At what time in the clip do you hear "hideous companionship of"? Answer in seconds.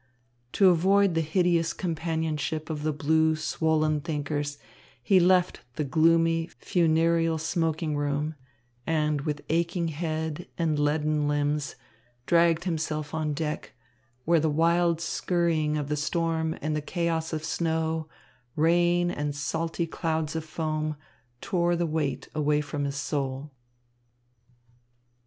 1.21-2.81